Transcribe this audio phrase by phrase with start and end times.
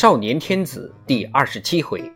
[0.00, 2.10] 少年天子第二十七回。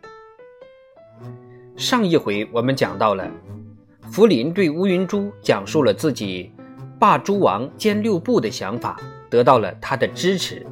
[1.77, 3.29] 上一回我们讲到了，
[4.11, 6.51] 福临对乌云珠讲述了自己
[6.97, 10.65] 霸诸王兼六部的想法，得到了他的支持，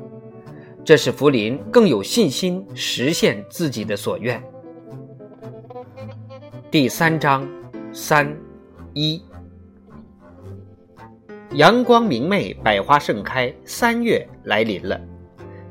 [0.83, 4.43] 这使福临更有信心实现自己的所愿。
[6.71, 7.47] 第三章
[7.91, 8.35] 三
[8.95, 9.21] 一，
[11.51, 14.99] 阳光明媚，百花盛开，三月来临了。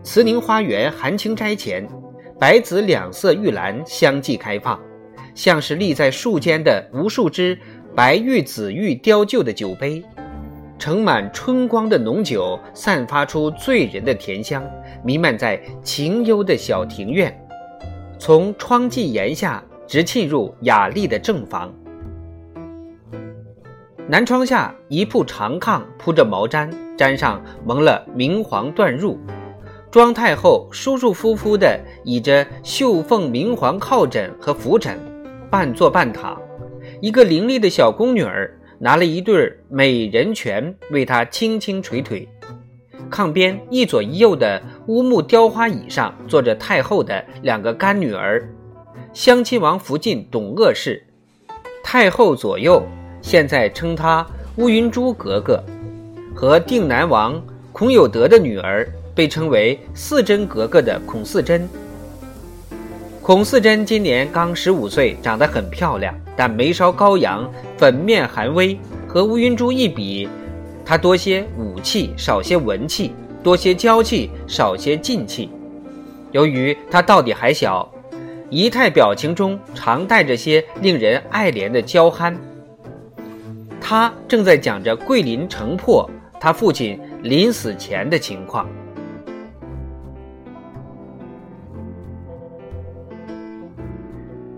[0.02, 1.88] 慈宁花园含青斋前，
[2.38, 4.78] 白紫两色玉兰相继开放，
[5.32, 7.56] 像是立在树间的无数只
[7.94, 10.02] 白玉紫玉雕就的酒杯，
[10.76, 14.68] 盛满春光的浓酒散发出醉人的甜香，
[15.04, 17.32] 弥漫在清幽的小庭院，
[18.18, 21.72] 从窗际檐下直沁入雅丽的正房。
[24.08, 29.16] 南窗下一铺长炕铺着毛毡，毡上蒙了明黄缎褥。
[29.92, 34.98] 庄太后舒舒服服地倚着绣凤明黄靠枕和扶枕，
[35.50, 36.40] 半坐半躺。
[37.02, 42.26] 一个伶俐的小宫女儿拿了一对美人拳为她轻轻捶腿。
[43.10, 48.42] 炕边一左一右的乌木雕花椅上坐着太后的两个干女儿，
[49.12, 51.04] 襄亲王福晋、董鄂氏。
[51.84, 52.82] 太后左右
[53.20, 55.62] 现在称她乌云珠格格，
[56.34, 58.90] 和定南王孔有德的女儿。
[59.14, 61.68] 被称为四真格格的孔四贞，
[63.20, 68.78] 孔四贞今年刚十五岁，长得很漂亮，但眉梢高扬，粉面含微。
[69.06, 70.26] 和乌云珠一比，
[70.86, 73.10] 她多些武气，少些文气；
[73.42, 75.50] 多些娇气，少些劲气。
[76.30, 77.86] 由于她到底还小，
[78.48, 82.34] 仪态表情中常带着些令人爱怜的娇憨。
[83.78, 86.08] 她正在讲着桂林城破，
[86.40, 88.66] 他父亲临死前的情况。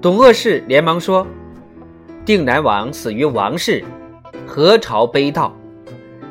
[0.04, 1.26] 董鄂氏连忙说
[2.26, 3.82] ：“定南王死于王室，
[4.46, 5.50] 何朝悲悼？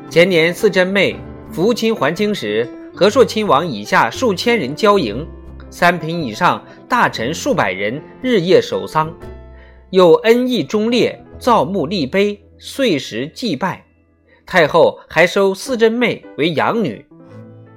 [0.08, 1.16] 前年四珍妹
[1.50, 5.26] 扶亲还京时，和硕亲王以下数千人交迎，
[5.70, 9.12] 三品以上大臣数百人日夜守丧，
[9.90, 13.84] 又恩义忠烈，造墓立碑，岁时祭拜。
[14.46, 17.04] 太后还收四珍妹为养女，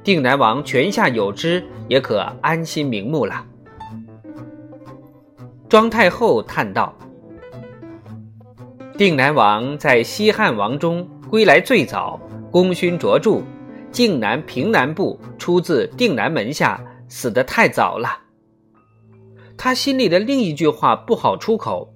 [0.04, 3.44] 定南王泉下有知，也可安心瞑目了。”
[5.70, 6.98] 庄太后叹道
[8.98, 12.18] ：“定南王在西汉王中归来最早，
[12.50, 13.42] 功勋卓著。
[13.92, 18.22] 靖南平南部出自定南门下，死得太早了。”
[19.58, 21.94] 他心里的另一句话不好出口：“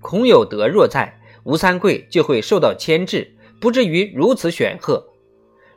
[0.00, 5.04] 孔有德若在，吴三桂就会受到牵制，不至于如此显赫。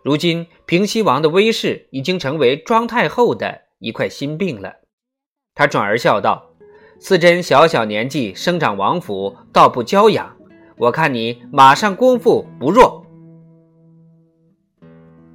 [0.02, 4.76] 如今平西王的威势已经成为庄太后的一块心病了。”
[5.54, 6.52] 他转而笑道。
[7.06, 10.38] 四珍小小年纪生长王府，倒不娇养。
[10.78, 13.06] 我看你马上功夫不弱。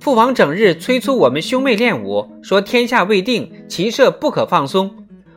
[0.00, 4.90] 父王整日催促我们兄妹练武，说天下未定，骑射不可放松。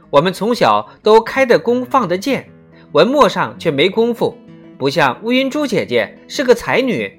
[0.09, 2.49] 我们从小都开的弓放的箭，
[2.93, 4.33] 文墨上却没功夫，
[4.77, 7.11] 不像乌云珠姐姐是个才女。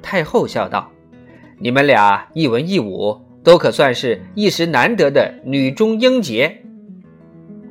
[0.00, 0.88] 太后笑道
[1.58, 6.58] ：“你们俩一文一武，都可算是一时难得的女中英杰。”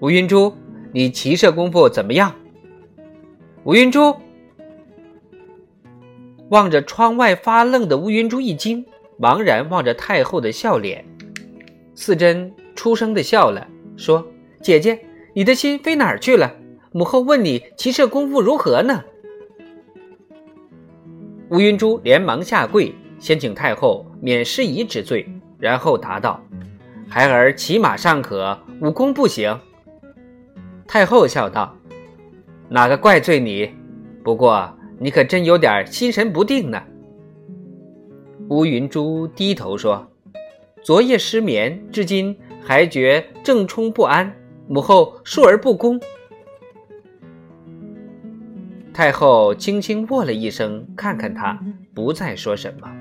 [0.02, 0.52] 吴云珠，
[0.92, 2.34] 你骑射功夫怎么样？
[3.64, 4.16] 吴云珠
[6.50, 8.84] 望着窗外发愣的乌云珠一惊，
[9.20, 11.06] 茫然望着太后的笑脸。
[11.94, 14.26] 四珍出声的笑了，说
[14.60, 15.00] ：“姐姐，
[15.36, 16.52] 你的心飞哪儿去了？
[16.92, 19.04] 母后问你骑射功夫如何呢？”
[21.50, 25.30] 乌云珠连忙下跪，先请太后免失仪之罪，
[25.60, 26.44] 然后答道
[27.08, 29.56] ：“孩儿骑马尚可，武功不行。”
[30.92, 31.74] 太后笑道
[32.68, 33.74] ：“哪个怪罪你？
[34.26, 36.84] 不过你可真有点心神不定呢。”
[38.52, 40.06] 乌云珠低头说
[40.84, 44.36] ：“昨夜失眠，至今还觉正冲不安，
[44.68, 45.98] 母后恕而不恭。”
[48.94, 51.58] 太后轻轻喔了一声，看看他，
[51.94, 52.92] 不再说什么。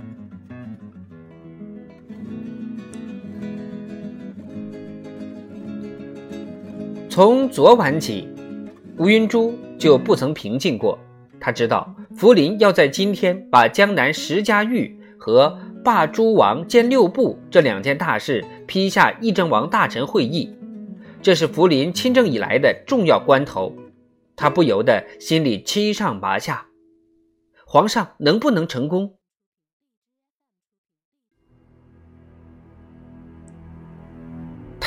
[7.23, 8.27] 从昨晚起，
[8.97, 10.99] 吴云珠就不曾平静过。
[11.39, 20.51] 他知道福临要在今天把江南十家狱和霸诸王兼六部这两件大事批下议政王大臣会议，
[21.21, 23.71] 这是福临亲政以来的重要关头。
[24.35, 26.69] 他不由得心里七上八下：
[27.67, 29.13] 皇上能不能成功？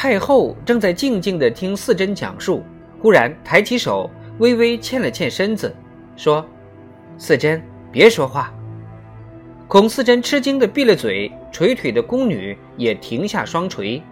[0.03, 2.61] 太后正在静静地听四珍讲述，
[2.99, 5.73] 忽然抬起手，微微欠了欠身子，
[6.17, 6.45] 说
[7.17, 8.53] ：“四珍，别说话。”
[9.65, 14.03] 孔四珍吃惊地闭了嘴，垂腿的宫女也停下双锤。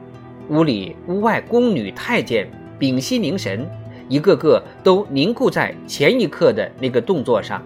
[0.48, 2.50] 屋里屋外，宫女太监
[2.80, 3.70] 屏息凝神，
[4.08, 7.62] 一个个都凝固在前一刻的那个动作上。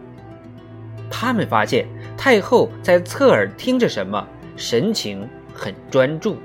[1.12, 1.88] 他们发现
[2.18, 6.38] 太后在侧耳听着什么，神情很专注。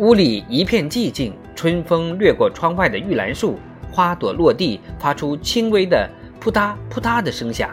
[0.00, 3.58] 屋里一片寂静，春风掠过窗外的玉兰树，
[3.92, 6.08] 花朵落地，发出轻微的
[6.40, 7.68] 扑嗒扑嗒的声响。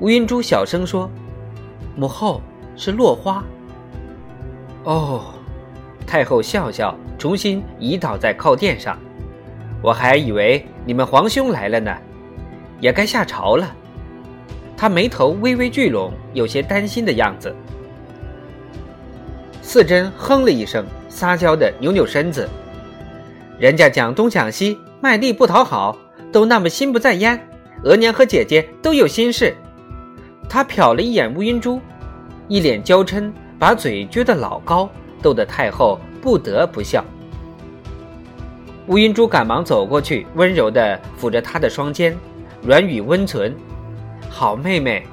[0.00, 1.10] 吴云珠小声说
[1.94, 2.40] ：“母后。”
[2.78, 3.42] 是落花。
[4.84, 5.32] 哦，
[6.06, 8.98] 太后笑笑，重新倚倒在靠垫上。
[9.82, 11.90] 我还以为你们皇兄来了呢，
[12.78, 13.74] 也该下朝了。
[14.76, 17.54] 他眉头微微聚拢，有些担心的样子。
[19.76, 22.48] 四珍哼了一声，撒娇的扭扭身子。
[23.58, 25.94] 人家讲东讲西，卖力不讨好，
[26.32, 27.38] 都那么心不在焉。
[27.84, 29.54] 额娘和姐姐都有心事。
[30.48, 31.78] 他瞟了一眼乌云珠。
[32.48, 34.88] 一脸娇嗔，把嘴撅得老高，
[35.20, 37.04] 逗得太后不得不笑。
[38.86, 42.16] 乌云珠赶忙走过去，温柔地抚着她的双肩，
[42.62, 43.54] 软语温存
[44.30, 45.06] ：“好妹妹，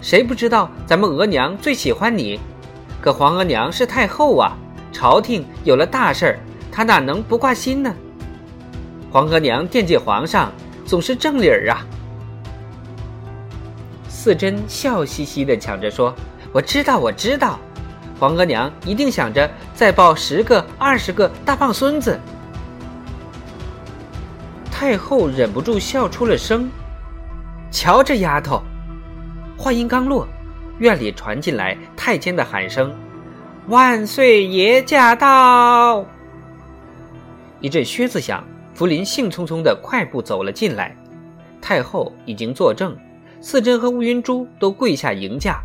[0.00, 2.40] 谁不知道咱们额娘最喜欢你？
[3.08, 4.52] 可皇额娘是太后啊，
[4.92, 6.38] 朝廷有了大事儿，
[6.70, 7.90] 她哪能不挂心呢？
[9.10, 10.52] 皇额娘惦记皇上，
[10.84, 11.80] 总是正理儿啊。”
[14.10, 16.14] 四珍笑嘻嘻地抢着说。
[16.52, 17.58] 我知道，我知道，
[18.20, 22.20] 皇额娘一定想着再抱十个、二十个大胖孙子。
[24.70, 26.68] 太后忍不住笑出了声。
[27.70, 28.62] 瞧这丫头！
[29.56, 30.28] 话音刚落，
[30.78, 32.94] 院里传进来太监的喊声
[33.68, 36.04] ：“万岁爷驾到！”
[37.60, 38.44] 一阵靴子响，
[38.74, 40.96] 福临兴冲冲的快步走了进来。
[41.60, 42.96] 太后已经坐正，
[43.40, 45.60] 四珍和乌云珠都跪下迎驾。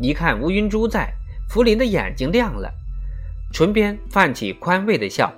[0.00, 1.08] 一看乌云珠在，
[1.48, 2.68] 福临的眼睛亮了，
[3.52, 5.32] 唇边泛起宽慰的笑，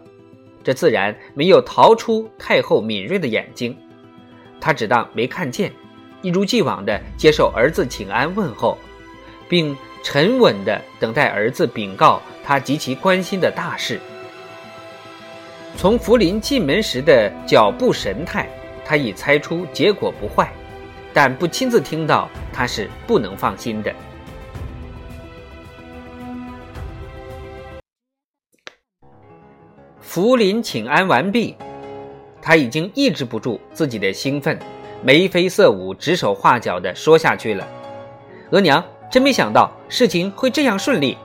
[0.64, 3.76] 这自然没有逃出太后敏锐的眼睛，
[4.58, 5.70] 他只当没看见，
[6.22, 8.78] 一如既往地接受儿子请安问候，
[9.52, 14.00] 并沉稳地等待儿子禀告他极其关心的大事。
[15.76, 18.48] 从福临进门时的脚步神态，
[18.82, 20.50] 他已猜出结果不坏，
[21.12, 23.92] 但不亲自听到，他是不能放心的。
[30.00, 31.54] 福临请安完毕，
[32.40, 34.58] 他已经抑制不住自己的兴奋，
[35.02, 37.68] 眉飞色舞、指手画脚地说下去了。
[38.52, 38.82] 额娘
[39.12, 41.18] 真没想到事情会这样顺利。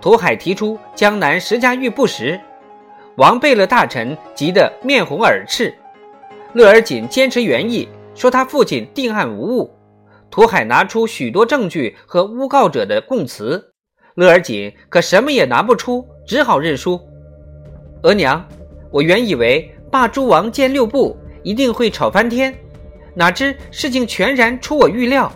[0.00, 2.40] 涂海提出江南石家玉不实，
[3.18, 5.72] 王贝勒大臣急得面红耳赤。
[6.54, 9.70] 乐尔锦坚持原意，说他父亲定案无误。
[10.28, 13.72] 涂海拿出许多证据和诬告者的供词，
[14.16, 17.00] 乐尔锦可什么也拿不出，只好认输。
[18.02, 18.44] 额娘，
[18.90, 22.52] 我原以为霸诸王兼六部一定会吵翻天，
[23.14, 25.30] 哪知事情全然出我预料。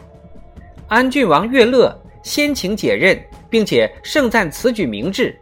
[0.88, 5.38] 安郡王乐乐先请解任，并且盛赞此举明智，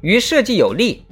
[0.00, 1.04] 于社稷有利。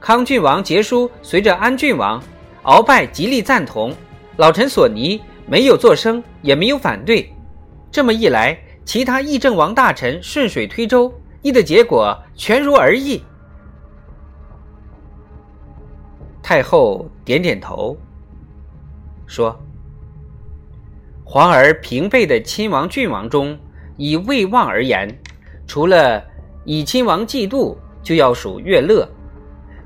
[0.00, 2.22] 康郡王杰书随着安郡王，
[2.64, 3.92] 鳌拜极力赞同。
[4.36, 7.32] 老臣索尼没有作声，也没有反对。
[7.90, 13.22] 这么一来，其他议政王大臣顺水推舟，议的结果全如儿意。
[16.42, 17.96] 太后点点头，
[19.26, 19.58] 说
[21.26, 23.58] ：“皇儿平辈的亲王、郡王中，
[23.96, 25.08] 以魏望而言，
[25.66, 26.22] 除了
[26.64, 29.08] 以亲王嫉妒，就要数乐乐。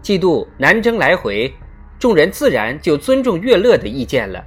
[0.03, 1.53] 嫉妒南征来回，
[1.97, 4.45] 众人自然就尊重乐乐的意见了。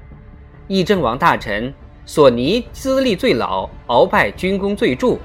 [0.67, 1.73] 议政王大臣
[2.05, 5.17] 索尼资历最老，鳌拜军功最著，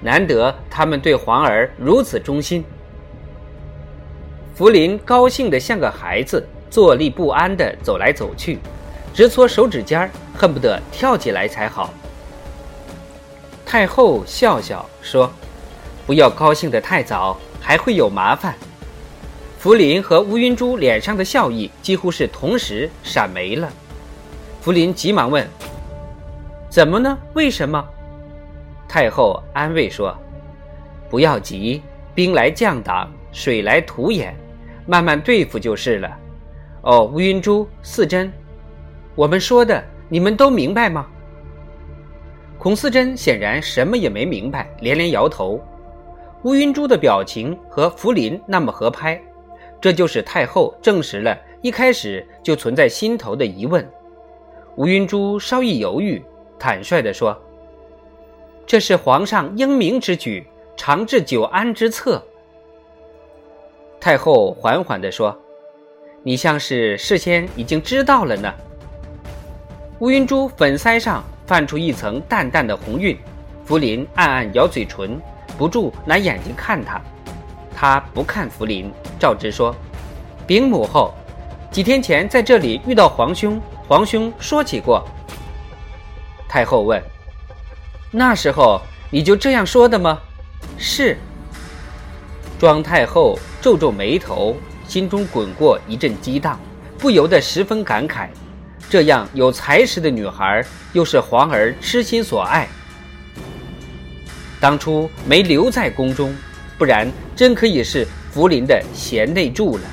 [0.00, 2.64] 难得他们对皇儿如此忠心。”
[4.54, 8.58] 福临高兴得像个孩子，坐立不安地走来走去，
[9.12, 11.92] 直搓手指尖儿，恨不得跳起来才好。
[13.64, 15.32] 太后笑笑说
[16.06, 18.54] ：“不要高兴得太早，还会有麻烦。”
[19.58, 23.72] 福临和乌云珠脸上的笑意几乎是同时闪没了。
[24.60, 25.48] 福临急忙问
[26.68, 27.16] ：“怎么呢？
[27.34, 27.84] 为什么？”
[28.88, 30.16] 太后安慰说
[31.08, 31.82] ：“不要急，
[32.14, 34.36] 兵来将挡，水来土掩。”
[34.84, 36.10] 慢慢对付就是了。
[36.82, 38.32] 哦，乌云珠、四珍，
[39.14, 41.06] 我们说的你们都明白吗？
[42.58, 45.58] 孔四珍显然什么也没明白，连连摇头。
[46.42, 49.18] 乌云珠的表情和福临那么合拍，
[49.80, 53.90] 这就是太后证实了一开始就存在心头的疑问。
[54.76, 56.22] 乌云珠稍一犹豫，
[56.58, 57.34] 坦率地说
[58.68, 62.22] ：“这是皇上英明之举，长治久安之策。”
[63.98, 65.34] 太后缓缓地说
[66.22, 68.52] ：“你像是事先已经知道了呢。”
[70.02, 73.16] 乌云珠粉腮上泛出一层淡淡的红晕，
[73.64, 75.16] 福临暗暗咬嘴唇，
[75.56, 77.00] 不住拿眼睛看他。
[77.72, 79.72] 他不看福临，照直说
[80.44, 81.14] ：“禀母后，
[81.70, 85.06] 几天前在这里遇到皇兄，皇兄说起过。”
[86.50, 87.00] 太后问
[88.10, 90.18] ：“那时候你就这样说的吗？”
[90.78, 91.16] 是。
[92.58, 94.56] 庄太后皱皱眉头，
[94.88, 96.58] 心中滚过一阵激荡，
[96.98, 98.26] 不由得十分感慨。
[98.92, 102.68] 这样有才识的女孩，又是皇儿痴心所爱。
[104.60, 106.36] 当初没留在宫中，
[106.76, 109.84] 不然真可以是福临的贤内助了。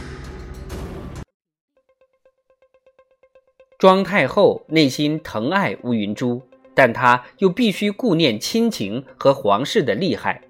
[3.78, 6.42] 庄太后内心疼爱乌云珠，
[6.76, 10.42] 但她又必须顾念亲情和皇室的厉害，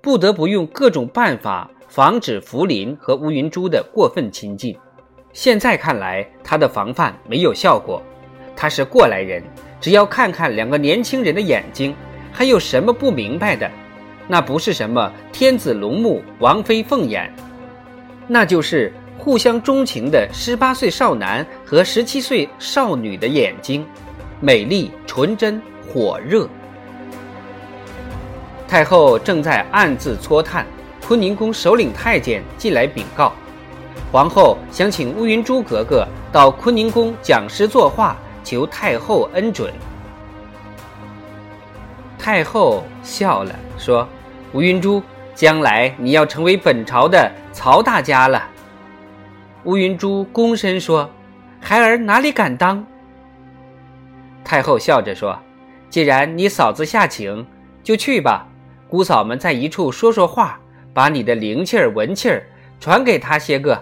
[0.00, 4.78] 不得不用各种办法防止福临和乌云珠的过分亲近。
[5.36, 8.02] 现在看来，他的防范没有效果。
[8.56, 9.42] 他是过来人，
[9.78, 11.94] 只要看看两个年轻人的眼睛，
[12.32, 13.70] 还有什么不明白的？
[14.26, 17.30] 那不是什么天子龙目、王妃凤眼，
[18.26, 23.84] 那就是互相钟情的十八岁少男和十七岁少女的眼睛，
[24.40, 26.48] 美丽、纯真、火热。
[28.66, 30.64] 太后正在暗自搓探，
[31.06, 33.34] 坤宁宫首领太监进来禀告。
[34.12, 39.72] 皇后想请乌云珠格格到坤宁宫讲诗作画，求太后恩准。
[42.18, 44.08] 太后笑了，说
[44.54, 45.02] ：“乌云珠，
[45.34, 48.48] 将来你要成为本朝的曹大家了。”
[49.64, 51.10] 乌云珠躬身说
[51.60, 52.84] ：“孩儿哪里敢当？”
[54.44, 55.36] 太后笑着说
[55.90, 57.44] ：“既然你嫂子下请，
[57.82, 58.46] 就去吧。
[58.88, 60.60] 姑嫂们在一处说说话，
[60.94, 62.46] 把你的灵气儿、文气儿
[62.78, 63.80] 传给他些个。”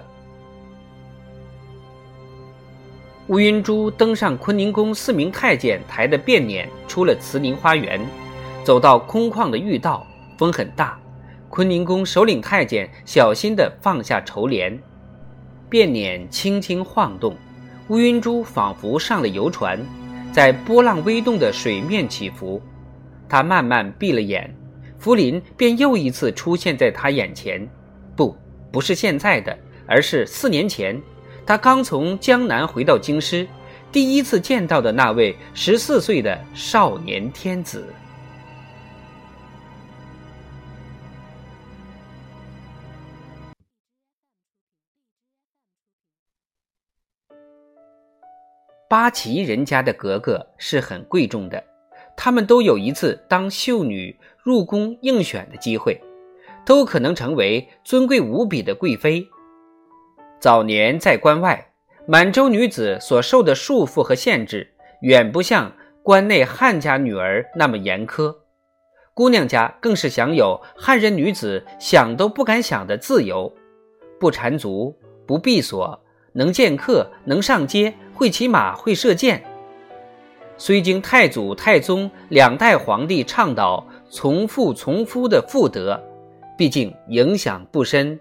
[3.29, 7.99] 乌云珠登上坤宁宫四名太监抬的便辇，出了慈宁花园，
[8.63, 10.99] 走到空旷的御道，风很大。
[11.49, 14.79] 坤宁宫首领太监小心地放下绸帘，
[15.71, 17.35] 便辇轻轻晃动，
[17.89, 19.81] 乌云珠仿佛上了游船，
[20.31, 22.61] 在波浪微动的水面起伏。
[23.27, 24.55] 他慢慢闭了眼，
[24.99, 27.67] 福临便又一次出现在他眼前，
[28.15, 28.37] 不，
[28.71, 31.01] 不是现在的，而是四年前。
[31.47, 33.47] 他刚从江南回到京师，
[33.93, 37.87] 第一次见到的那位十四岁的少年天子。
[48.89, 51.63] 八旗人家的格格是很贵重的，
[52.17, 56.01] 他们都有一次当秀女入宫应选的机会，
[56.65, 59.29] 都可能成为尊贵无比的贵妃。
[60.45, 61.69] 早年在关外，
[62.07, 65.73] 满洲女子所受的束缚和限制，远不像
[66.03, 68.37] 关内汉家女儿那么严苛。
[69.15, 73.51] 姑娘家更是享有汉人女子想都不敢想的自由，
[74.21, 74.95] 不缠足，
[75.27, 75.99] 不闭锁，
[76.35, 79.43] 能见客，能上街，会骑马，会射箭。
[80.59, 85.99] 虽经太祖、太宗两代皇帝倡导从父从夫的妇德，
[86.59, 88.21] 毕竟影响不深，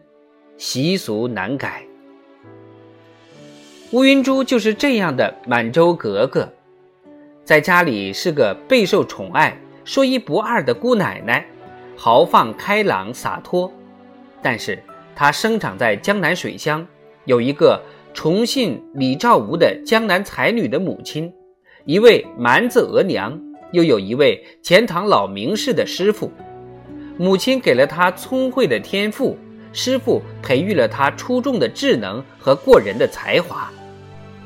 [0.56, 1.86] 习俗难改。
[3.94, 6.52] 乌云珠就是这样的满洲格格，
[7.46, 11.46] 在家里是个备受宠爱、说一不二的姑奶奶，
[11.96, 13.72] 豪放开朗洒脱。
[14.42, 14.82] 但是
[15.16, 16.84] 她生长在江南水乡，
[17.26, 17.80] 有一个
[18.16, 21.32] 崇信李兆吾的江南才女的母亲，
[21.86, 23.40] 一位蛮子额娘，
[23.74, 26.32] 又有一位钱塘老名士的师傅。
[27.16, 29.38] 母亲给了她聪慧的天赋，
[29.72, 33.72] 师傅培育了她出众的智能和过人的才华。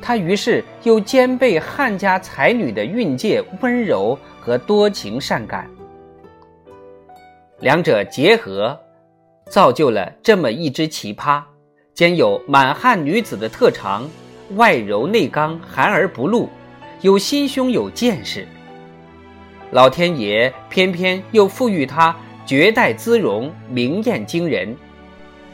[0.00, 5.68] 他于是又兼备汉家才女的韵界温柔和多情善感，
[7.60, 8.78] 两者结合，
[9.50, 11.42] 造就了这么一只奇葩，
[11.92, 14.08] 兼有满汉女子的特长，
[14.56, 16.48] 外柔内刚，含而不露，
[17.02, 18.46] 有心胸有见识。
[19.72, 24.74] 老天爷偏偏又赋予她绝代姿容，明艳惊人。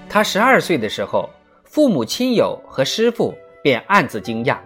[0.08, 1.28] 她十二岁的时候，
[1.64, 3.34] 父母亲友和师傅。
[3.64, 4.58] 便暗自惊讶，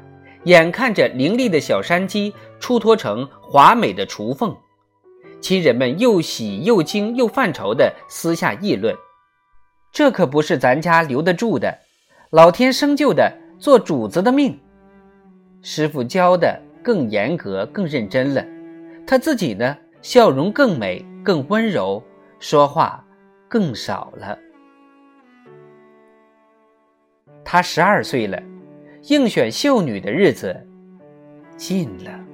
[0.43, 4.57] 眼看着伶俐的小山鸡出脱成华美的雏凤，
[5.41, 8.93] 亲人们又喜又惊又犯愁的私下议论
[9.95, 11.79] ：“这可不是咱家留得住的，
[12.31, 14.59] 老天生就的做主子的命。”
[15.63, 18.45] 师傅教的更严格、更认真了，
[19.07, 22.03] 他自己呢，笑容更美、更温柔，
[22.41, 23.05] 说话
[23.49, 24.37] 更少了。
[27.45, 28.43] 他十二岁了，
[29.09, 30.55] 应选秀女的日子
[31.57, 32.28] 近了。